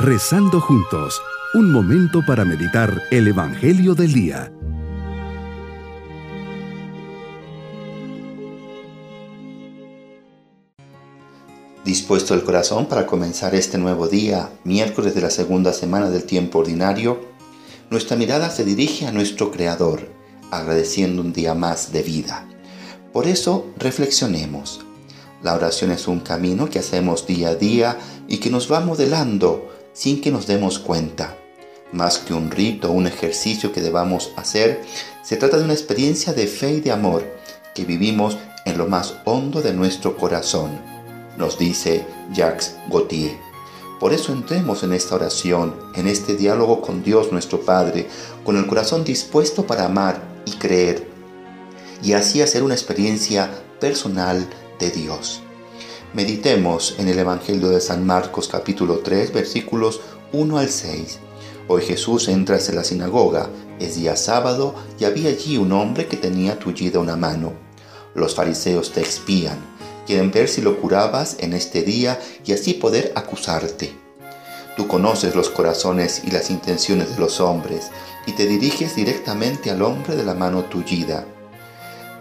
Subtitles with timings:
[0.00, 1.20] Rezando juntos,
[1.54, 4.52] un momento para meditar el Evangelio del Día.
[11.84, 16.60] Dispuesto el corazón para comenzar este nuevo día, miércoles de la segunda semana del tiempo
[16.60, 17.20] ordinario,
[17.90, 20.08] nuestra mirada se dirige a nuestro Creador,
[20.52, 22.46] agradeciendo un día más de vida.
[23.12, 24.78] Por eso reflexionemos.
[25.42, 29.76] La oración es un camino que hacemos día a día y que nos va modelando
[29.98, 31.36] sin que nos demos cuenta.
[31.90, 34.82] Más que un rito o un ejercicio que debamos hacer,
[35.24, 37.24] se trata de una experiencia de fe y de amor
[37.74, 40.78] que vivimos en lo más hondo de nuestro corazón,
[41.36, 43.36] nos dice Jacques Gauthier.
[43.98, 48.06] Por eso entremos en esta oración, en este diálogo con Dios nuestro Padre,
[48.44, 51.08] con el corazón dispuesto para amar y creer,
[52.04, 55.42] y así hacer una experiencia personal de Dios.
[56.14, 60.00] Meditemos en el Evangelio de San Marcos capítulo 3 versículos
[60.32, 61.18] 1 al 6.
[61.68, 66.16] Hoy Jesús entra en la sinagoga, es día sábado y había allí un hombre que
[66.16, 67.52] tenía tullida una mano.
[68.14, 69.58] Los fariseos te expían,
[70.06, 73.94] quieren ver si lo curabas en este día y así poder acusarte.
[74.78, 77.90] Tú conoces los corazones y las intenciones de los hombres
[78.26, 81.26] y te diriges directamente al hombre de la mano tullida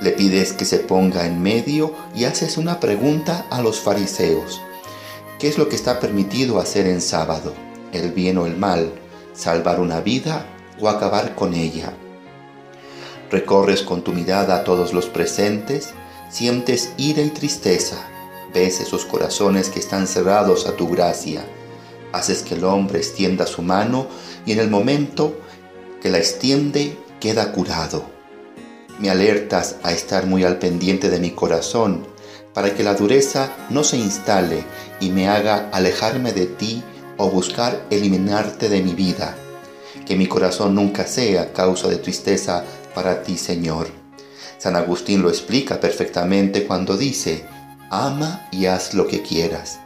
[0.00, 4.60] le pides que se ponga en medio y haces una pregunta a los fariseos.
[5.38, 7.52] ¿Qué es lo que está permitido hacer en sábado?
[7.92, 8.92] ¿El bien o el mal?
[9.34, 10.46] ¿Salvar una vida
[10.80, 11.92] o acabar con ella?
[13.30, 15.90] Recorres con tu mirada a todos los presentes,
[16.30, 17.96] sientes ira y tristeza,
[18.52, 21.44] ves esos corazones que están cerrados a tu gracia,
[22.12, 24.06] haces que el hombre extienda su mano
[24.46, 25.38] y en el momento
[26.02, 28.19] que la extiende queda curado
[29.00, 32.06] me alertas a estar muy al pendiente de mi corazón,
[32.52, 34.64] para que la dureza no se instale
[35.00, 36.82] y me haga alejarme de ti
[37.16, 39.36] o buscar eliminarte de mi vida.
[40.06, 43.88] Que mi corazón nunca sea causa de tristeza para ti, Señor.
[44.58, 47.44] San Agustín lo explica perfectamente cuando dice,
[47.90, 49.78] ama y haz lo que quieras.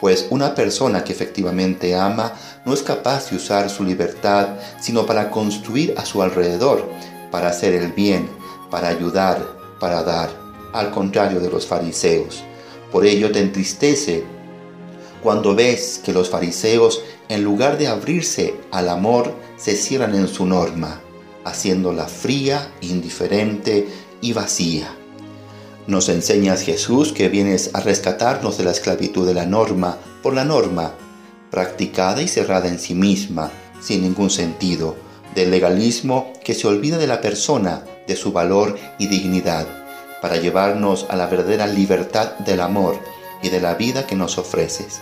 [0.00, 2.32] Pues una persona que efectivamente ama
[2.64, 4.48] no es capaz de usar su libertad
[4.80, 6.88] sino para construir a su alrededor,
[7.30, 8.28] para hacer el bien,
[8.70, 9.46] para ayudar,
[9.80, 10.30] para dar,
[10.72, 12.42] al contrario de los fariseos.
[12.92, 14.24] Por ello te entristece
[15.22, 20.46] cuando ves que los fariseos, en lugar de abrirse al amor, se cierran en su
[20.46, 21.00] norma,
[21.44, 23.88] haciéndola fría, indiferente
[24.20, 24.94] y vacía.
[25.88, 30.44] Nos enseñas Jesús que vienes a rescatarnos de la esclavitud de la norma por la
[30.44, 30.92] norma,
[31.50, 33.50] practicada y cerrada en sí misma,
[33.80, 34.96] sin ningún sentido,
[35.34, 39.66] del legalismo que se olvida de la persona de su valor y dignidad,
[40.22, 42.98] para llevarnos a la verdadera libertad del amor
[43.42, 45.00] y de la vida que nos ofreces.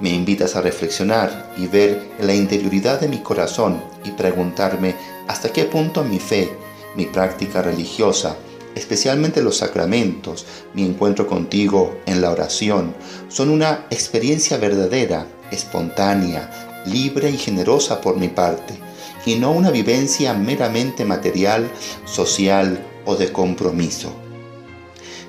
[0.00, 4.94] Me invitas a reflexionar y ver en la interioridad de mi corazón y preguntarme
[5.26, 6.52] hasta qué punto mi fe,
[6.96, 8.36] mi práctica religiosa,
[8.74, 12.94] especialmente los sacramentos, mi encuentro contigo en la oración,
[13.28, 16.50] son una experiencia verdadera, espontánea,
[16.86, 18.87] libre y generosa por mi parte
[19.26, 21.70] y no una vivencia meramente material,
[22.04, 24.12] social o de compromiso.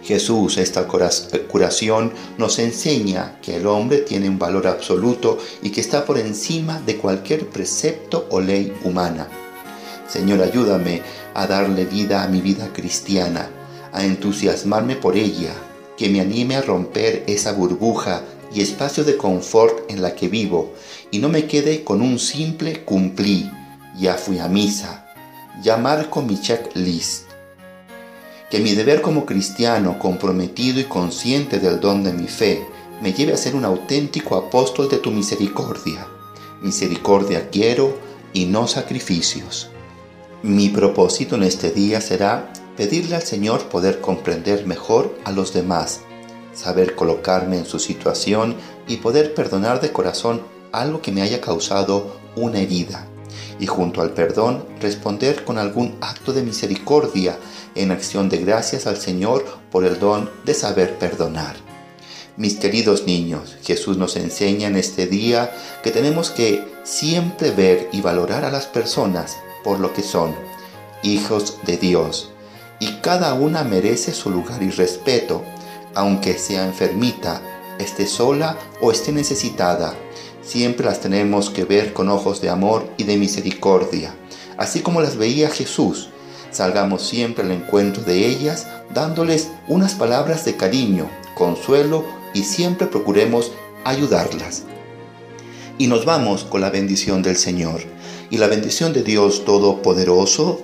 [0.03, 6.03] Jesús, esta curación, nos enseña que el hombre tiene un valor absoluto y que está
[6.03, 9.27] por encima de cualquier precepto o ley humana.
[10.07, 11.03] Señor, ayúdame
[11.35, 13.51] a darle vida a mi vida cristiana,
[13.91, 15.53] a entusiasmarme por ella,
[15.95, 20.73] que me anime a romper esa burbuja y espacio de confort en la que vivo
[21.11, 23.47] y no me quede con un simple cumplí
[23.99, 25.05] ya fui a misa,
[25.61, 27.27] ya marco mi checklist.
[28.49, 32.65] Que mi deber como cristiano comprometido y consciente del don de mi fe
[33.01, 36.07] me lleve a ser un auténtico apóstol de tu misericordia.
[36.61, 37.97] Misericordia quiero
[38.33, 39.69] y no sacrificios.
[40.43, 45.99] Mi propósito en este día será pedirle al Señor poder comprender mejor a los demás,
[46.53, 48.55] saber colocarme en su situación
[48.87, 50.41] y poder perdonar de corazón
[50.71, 53.08] algo que me haya causado una herida
[53.59, 57.37] y junto al perdón responder con algún acto de misericordia
[57.75, 61.55] en acción de gracias al Señor por el don de saber perdonar.
[62.37, 65.51] Mis queridos niños, Jesús nos enseña en este día
[65.83, 70.33] que tenemos que siempre ver y valorar a las personas por lo que son,
[71.03, 72.31] hijos de Dios,
[72.79, 75.43] y cada una merece su lugar y respeto,
[75.95, 77.41] aunque sea enfermita,
[77.77, 79.93] esté sola o esté necesitada
[80.49, 84.15] siempre las tenemos que ver con ojos de amor y de misericordia,
[84.57, 86.09] así como las veía Jesús.
[86.51, 92.03] Salgamos siempre al encuentro de ellas dándoles unas palabras de cariño, consuelo
[92.33, 93.51] y siempre procuremos
[93.85, 94.63] ayudarlas.
[95.77, 97.81] Y nos vamos con la bendición del Señor.
[98.31, 100.61] Y la bendición de Dios Todopoderoso,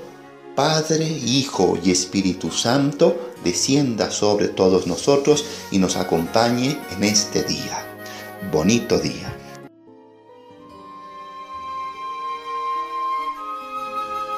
[0.55, 7.83] Padre, Hijo y Espíritu Santo, descienda sobre todos nosotros y nos acompañe en este día.
[8.51, 9.44] Bonito día.